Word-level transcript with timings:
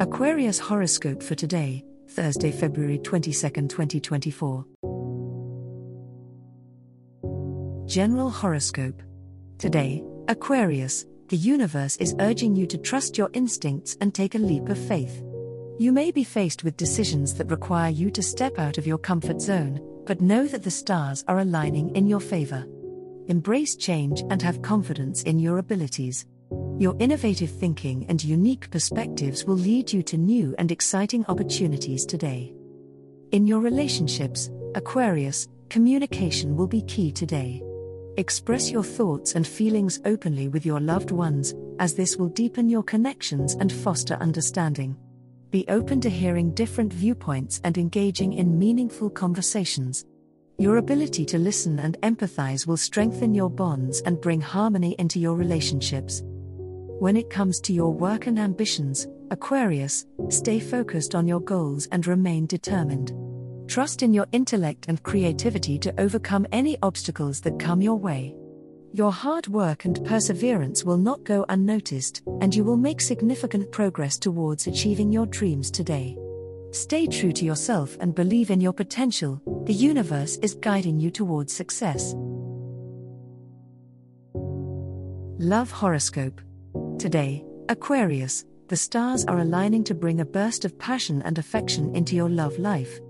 Aquarius 0.00 0.58
horoscope 0.58 1.22
for 1.22 1.36
today, 1.36 1.84
Thursday, 2.08 2.50
February 2.50 2.98
22, 2.98 3.32
2024. 3.32 4.64
General 7.86 8.28
horoscope. 8.28 9.00
Today, 9.58 10.02
Aquarius, 10.26 11.06
the 11.28 11.36
universe 11.36 11.96
is 11.98 12.16
urging 12.18 12.56
you 12.56 12.66
to 12.66 12.76
trust 12.76 13.16
your 13.16 13.30
instincts 13.34 13.96
and 14.00 14.12
take 14.12 14.34
a 14.34 14.38
leap 14.38 14.68
of 14.68 14.78
faith. 14.78 15.22
You 15.78 15.92
may 15.92 16.10
be 16.10 16.24
faced 16.24 16.64
with 16.64 16.76
decisions 16.76 17.34
that 17.34 17.48
require 17.52 17.90
you 17.90 18.10
to 18.10 18.22
step 18.22 18.58
out 18.58 18.78
of 18.78 18.88
your 18.88 18.98
comfort 18.98 19.40
zone, 19.40 19.78
but 20.06 20.20
know 20.20 20.48
that 20.48 20.64
the 20.64 20.72
stars 20.72 21.22
are 21.28 21.38
aligning 21.38 21.94
in 21.94 22.08
your 22.08 22.18
favor. 22.18 22.66
Embrace 23.28 23.76
change 23.76 24.24
and 24.28 24.42
have 24.42 24.60
confidence 24.60 25.22
in 25.22 25.38
your 25.38 25.58
abilities. 25.58 26.26
Your 26.76 26.96
innovative 26.98 27.50
thinking 27.50 28.04
and 28.08 28.22
unique 28.22 28.68
perspectives 28.68 29.44
will 29.44 29.54
lead 29.54 29.92
you 29.92 30.02
to 30.02 30.16
new 30.16 30.56
and 30.58 30.72
exciting 30.72 31.24
opportunities 31.28 32.04
today. 32.04 32.52
In 33.30 33.46
your 33.46 33.60
relationships, 33.60 34.50
Aquarius, 34.74 35.46
communication 35.70 36.56
will 36.56 36.66
be 36.66 36.82
key 36.82 37.12
today. 37.12 37.62
Express 38.16 38.72
your 38.72 38.82
thoughts 38.82 39.36
and 39.36 39.46
feelings 39.46 40.00
openly 40.04 40.48
with 40.48 40.66
your 40.66 40.80
loved 40.80 41.12
ones, 41.12 41.54
as 41.78 41.94
this 41.94 42.16
will 42.16 42.28
deepen 42.28 42.68
your 42.68 42.82
connections 42.82 43.54
and 43.54 43.72
foster 43.72 44.14
understanding. 44.14 44.96
Be 45.52 45.64
open 45.68 46.00
to 46.00 46.10
hearing 46.10 46.54
different 46.54 46.92
viewpoints 46.92 47.60
and 47.62 47.78
engaging 47.78 48.32
in 48.32 48.58
meaningful 48.58 49.10
conversations. 49.10 50.04
Your 50.58 50.78
ability 50.78 51.24
to 51.26 51.38
listen 51.38 51.78
and 51.78 51.96
empathize 52.00 52.66
will 52.66 52.76
strengthen 52.76 53.32
your 53.32 53.50
bonds 53.50 54.00
and 54.00 54.20
bring 54.20 54.40
harmony 54.40 54.96
into 54.98 55.20
your 55.20 55.36
relationships. 55.36 56.24
When 57.04 57.18
it 57.18 57.28
comes 57.28 57.60
to 57.60 57.74
your 57.74 57.92
work 57.92 58.28
and 58.28 58.38
ambitions, 58.38 59.06
Aquarius, 59.30 60.06
stay 60.30 60.58
focused 60.58 61.14
on 61.14 61.28
your 61.28 61.40
goals 61.40 61.86
and 61.92 62.06
remain 62.06 62.46
determined. 62.46 63.12
Trust 63.68 64.02
in 64.02 64.14
your 64.14 64.26
intellect 64.32 64.86
and 64.88 65.02
creativity 65.02 65.78
to 65.80 65.92
overcome 66.00 66.46
any 66.50 66.78
obstacles 66.82 67.42
that 67.42 67.58
come 67.58 67.82
your 67.82 67.96
way. 67.96 68.34
Your 68.94 69.12
hard 69.12 69.48
work 69.48 69.84
and 69.84 70.02
perseverance 70.06 70.82
will 70.82 70.96
not 70.96 71.22
go 71.24 71.44
unnoticed, 71.50 72.22
and 72.40 72.54
you 72.54 72.64
will 72.64 72.78
make 72.78 73.02
significant 73.02 73.70
progress 73.70 74.18
towards 74.18 74.66
achieving 74.66 75.12
your 75.12 75.26
dreams 75.26 75.70
today. 75.70 76.16
Stay 76.70 77.06
true 77.06 77.32
to 77.32 77.44
yourself 77.44 77.98
and 78.00 78.14
believe 78.14 78.50
in 78.50 78.62
your 78.62 78.72
potential, 78.72 79.42
the 79.66 79.74
universe 79.74 80.38
is 80.38 80.54
guiding 80.54 80.98
you 80.98 81.10
towards 81.10 81.52
success. 81.52 82.14
Love 85.38 85.70
Horoscope 85.70 86.40
Today, 86.98 87.44
Aquarius, 87.68 88.44
the 88.68 88.76
stars 88.76 89.24
are 89.26 89.40
aligning 89.40 89.84
to 89.84 89.94
bring 89.94 90.20
a 90.20 90.24
burst 90.24 90.64
of 90.64 90.78
passion 90.78 91.22
and 91.22 91.38
affection 91.38 91.94
into 91.94 92.16
your 92.16 92.30
love 92.30 92.58
life. 92.58 93.00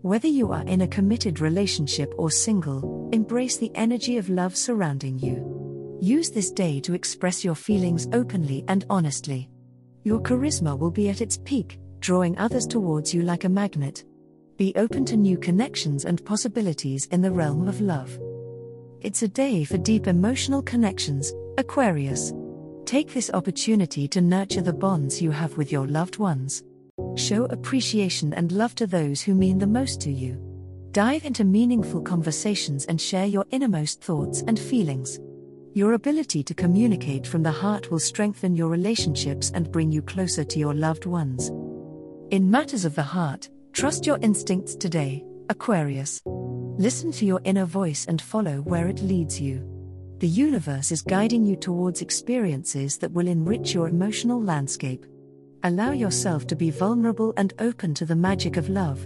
Whether 0.00 0.28
you 0.28 0.52
are 0.52 0.64
in 0.64 0.80
a 0.80 0.88
committed 0.88 1.40
relationship 1.40 2.14
or 2.16 2.30
single, 2.30 3.10
embrace 3.12 3.58
the 3.58 3.70
energy 3.74 4.16
of 4.16 4.28
love 4.28 4.56
surrounding 4.56 5.18
you. 5.18 5.98
Use 6.00 6.30
this 6.30 6.50
day 6.50 6.80
to 6.80 6.94
express 6.94 7.44
your 7.44 7.54
feelings 7.54 8.08
openly 8.12 8.64
and 8.68 8.84
honestly. 8.88 9.50
Your 10.02 10.20
charisma 10.20 10.78
will 10.78 10.90
be 10.90 11.08
at 11.08 11.20
its 11.20 11.38
peak, 11.44 11.78
drawing 12.00 12.36
others 12.38 12.66
towards 12.66 13.12
you 13.12 13.22
like 13.22 13.44
a 13.44 13.48
magnet. 13.48 14.04
Be 14.56 14.72
open 14.76 15.04
to 15.06 15.16
new 15.16 15.36
connections 15.36 16.04
and 16.04 16.24
possibilities 16.24 17.06
in 17.06 17.22
the 17.22 17.30
realm 17.30 17.68
of 17.68 17.80
love. 17.80 18.18
It's 19.00 19.22
a 19.22 19.28
day 19.28 19.64
for 19.64 19.78
deep 19.78 20.06
emotional 20.06 20.62
connections, 20.62 21.32
Aquarius. 21.58 22.32
Take 22.92 23.14
this 23.14 23.30
opportunity 23.32 24.06
to 24.08 24.20
nurture 24.20 24.60
the 24.60 24.70
bonds 24.70 25.22
you 25.22 25.30
have 25.30 25.56
with 25.56 25.72
your 25.72 25.86
loved 25.86 26.18
ones. 26.18 26.62
Show 27.16 27.46
appreciation 27.46 28.34
and 28.34 28.52
love 28.52 28.74
to 28.74 28.86
those 28.86 29.22
who 29.22 29.34
mean 29.34 29.58
the 29.58 29.66
most 29.66 29.98
to 30.02 30.12
you. 30.12 30.36
Dive 30.90 31.24
into 31.24 31.42
meaningful 31.42 32.02
conversations 32.02 32.84
and 32.84 33.00
share 33.00 33.24
your 33.24 33.46
innermost 33.50 34.02
thoughts 34.02 34.44
and 34.46 34.58
feelings. 34.58 35.18
Your 35.72 35.94
ability 35.94 36.42
to 36.42 36.52
communicate 36.52 37.26
from 37.26 37.42
the 37.42 37.50
heart 37.50 37.90
will 37.90 37.98
strengthen 37.98 38.54
your 38.54 38.68
relationships 38.68 39.50
and 39.54 39.72
bring 39.72 39.90
you 39.90 40.02
closer 40.02 40.44
to 40.44 40.58
your 40.58 40.74
loved 40.74 41.06
ones. 41.06 41.48
In 42.30 42.50
matters 42.50 42.84
of 42.84 42.94
the 42.94 43.02
heart, 43.02 43.48
trust 43.72 44.04
your 44.04 44.18
instincts 44.20 44.74
today, 44.74 45.24
Aquarius. 45.48 46.20
Listen 46.26 47.10
to 47.12 47.24
your 47.24 47.40
inner 47.44 47.64
voice 47.64 48.04
and 48.04 48.20
follow 48.20 48.60
where 48.60 48.88
it 48.88 49.00
leads 49.00 49.40
you. 49.40 49.71
The 50.22 50.28
universe 50.28 50.92
is 50.92 51.02
guiding 51.02 51.44
you 51.44 51.56
towards 51.56 52.00
experiences 52.00 52.96
that 52.98 53.10
will 53.10 53.26
enrich 53.26 53.74
your 53.74 53.88
emotional 53.88 54.40
landscape. 54.40 55.04
Allow 55.64 55.90
yourself 55.90 56.46
to 56.46 56.54
be 56.54 56.70
vulnerable 56.70 57.34
and 57.36 57.52
open 57.58 57.92
to 57.94 58.06
the 58.06 58.14
magic 58.14 58.56
of 58.56 58.68
love. 58.68 59.04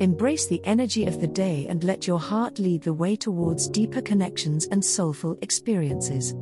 Embrace 0.00 0.48
the 0.48 0.60
energy 0.64 1.06
of 1.06 1.20
the 1.20 1.28
day 1.28 1.68
and 1.68 1.84
let 1.84 2.08
your 2.08 2.18
heart 2.18 2.58
lead 2.58 2.82
the 2.82 2.92
way 2.92 3.14
towards 3.14 3.68
deeper 3.68 4.02
connections 4.02 4.66
and 4.72 4.84
soulful 4.84 5.38
experiences. 5.42 6.34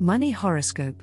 Money 0.00 0.32
Horoscope 0.32 1.02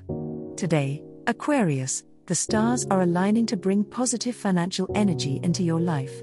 Today, 0.58 1.02
Aquarius, 1.26 2.04
the 2.28 2.36
stars 2.36 2.86
are 2.92 3.02
aligning 3.02 3.48
to 3.48 3.58
bring 3.58 3.84
positive 3.84 4.36
financial 4.36 4.92
energy 4.94 5.40
into 5.42 5.64
your 5.64 5.80
life. 5.80 6.22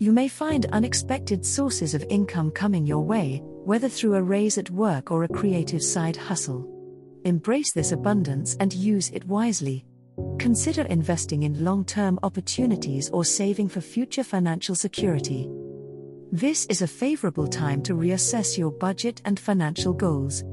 You 0.00 0.12
may 0.12 0.28
find 0.28 0.64
unexpected 0.66 1.44
sources 1.44 1.92
of 1.92 2.04
income 2.08 2.52
coming 2.52 2.86
your 2.86 3.04
way, 3.04 3.42
whether 3.42 3.88
through 3.88 4.14
a 4.14 4.22
raise 4.22 4.56
at 4.56 4.70
work 4.70 5.10
or 5.10 5.24
a 5.24 5.28
creative 5.28 5.82
side 5.82 6.16
hustle. 6.16 6.68
Embrace 7.24 7.72
this 7.72 7.90
abundance 7.90 8.56
and 8.60 8.72
use 8.72 9.10
it 9.10 9.24
wisely. 9.24 9.84
Consider 10.38 10.82
investing 10.82 11.42
in 11.42 11.64
long 11.64 11.84
term 11.84 12.16
opportunities 12.22 13.10
or 13.10 13.24
saving 13.24 13.68
for 13.68 13.80
future 13.80 14.22
financial 14.22 14.76
security. 14.76 15.50
This 16.30 16.64
is 16.66 16.82
a 16.82 16.86
favorable 16.86 17.48
time 17.48 17.82
to 17.82 17.94
reassess 17.94 18.56
your 18.56 18.70
budget 18.70 19.20
and 19.24 19.40
financial 19.40 19.92
goals. 19.92 20.44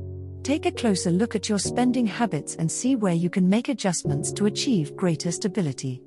Take 0.41 0.65
a 0.65 0.71
closer 0.71 1.11
look 1.11 1.35
at 1.35 1.49
your 1.49 1.59
spending 1.59 2.07
habits 2.07 2.55
and 2.55 2.71
see 2.71 2.95
where 2.95 3.13
you 3.13 3.29
can 3.29 3.47
make 3.47 3.69
adjustments 3.69 4.31
to 4.33 4.47
achieve 4.47 4.95
greater 4.95 5.31
stability. 5.31 6.01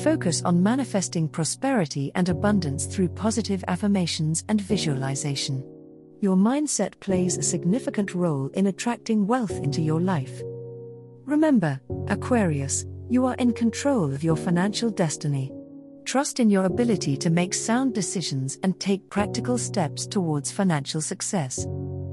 Focus 0.00 0.42
on 0.42 0.62
manifesting 0.62 1.28
prosperity 1.28 2.10
and 2.14 2.28
abundance 2.28 2.86
through 2.86 3.08
positive 3.08 3.62
affirmations 3.68 4.42
and 4.48 4.60
visualization. 4.60 5.62
Your 6.20 6.34
mindset 6.34 6.98
plays 7.00 7.36
a 7.36 7.42
significant 7.42 8.14
role 8.14 8.48
in 8.54 8.68
attracting 8.68 9.26
wealth 9.26 9.58
into 9.58 9.82
your 9.82 10.00
life. 10.00 10.40
Remember, 11.26 11.78
Aquarius, 12.08 12.86
you 13.10 13.26
are 13.26 13.34
in 13.34 13.52
control 13.52 14.12
of 14.12 14.24
your 14.24 14.36
financial 14.36 14.88
destiny. 14.88 15.52
Trust 16.04 16.40
in 16.40 16.48
your 16.48 16.64
ability 16.64 17.16
to 17.18 17.30
make 17.30 17.52
sound 17.52 17.94
decisions 17.94 18.58
and 18.62 18.80
take 18.80 19.10
practical 19.10 19.58
steps 19.58 20.06
towards 20.06 20.50
financial 20.50 21.00
success. 21.00 21.66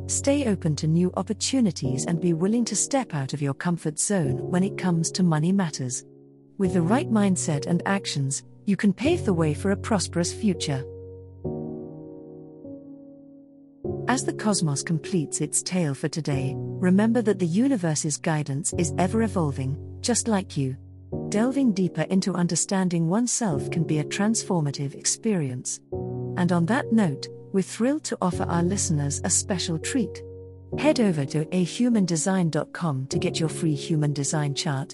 Stay 0.08 0.48
open 0.48 0.76
to 0.76 0.88
new 0.88 1.12
opportunities 1.16 2.06
and 2.06 2.20
be 2.20 2.34
willing 2.34 2.66
to 2.66 2.76
step 2.76 3.14
out 3.14 3.34
of 3.34 3.42
your 3.42 3.54
comfort 3.54 4.00
zone 4.00 4.38
when 4.50 4.64
it 4.64 4.78
comes 4.78 5.12
to 5.12 5.24
money 5.24 5.52
matters. 5.52 6.04
With 6.60 6.74
the 6.74 6.82
right 6.82 7.10
mindset 7.10 7.68
and 7.68 7.82
actions, 7.86 8.44
you 8.66 8.76
can 8.76 8.92
pave 8.92 9.24
the 9.24 9.34
way 9.34 9.54
for 9.54 9.72
a 9.72 9.78
prosperous 9.78 10.34
future. 10.34 10.84
As 14.10 14.26
the 14.26 14.34
cosmos 14.34 14.84
completes 14.84 15.40
its 15.40 15.64
tale 15.64 15.94
for 15.94 16.10
today, 16.10 16.54
remember 16.58 17.22
that 17.22 17.40
the 17.40 17.48
universe's 17.48 18.18
guidance 18.18 18.74
is 18.78 18.94
ever 18.98 19.24
evolving, 19.24 19.78
just 20.02 20.28
like 20.28 20.58
you. 20.58 20.76
Delving 21.30 21.72
deeper 21.72 22.02
into 22.10 22.34
understanding 22.34 23.08
oneself 23.08 23.72
can 23.72 23.86
be 23.86 24.00
a 24.00 24.04
transformative 24.04 24.96
experience. 24.96 25.80
And 26.36 26.52
on 26.52 26.66
that 26.66 26.92
note, 26.92 27.30
we're 27.54 27.62
thrilled 27.62 28.04
to 28.04 28.18
offer 28.22 28.44
our 28.44 28.64
listeners 28.64 29.22
a 29.24 29.30
special 29.30 29.80
treat. 29.80 30.22
Head 30.78 31.00
over 31.00 31.24
to 31.24 31.46
ahumandesign.com 31.46 33.08
to 33.08 33.18
get 33.18 33.40
your 33.40 33.50
free 33.50 33.76
human 33.76 34.12
design 34.12 34.54
chart 34.54 34.94